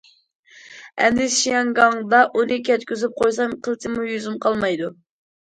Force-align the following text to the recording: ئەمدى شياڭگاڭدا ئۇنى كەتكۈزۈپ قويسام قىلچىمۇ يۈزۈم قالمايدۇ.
ئەمدى 1.03 1.27
شياڭگاڭدا 1.33 2.23
ئۇنى 2.41 2.57
كەتكۈزۈپ 2.71 3.15
قويسام 3.21 3.55
قىلچىمۇ 3.69 4.09
يۈزۈم 4.09 4.43
قالمايدۇ. 4.49 4.93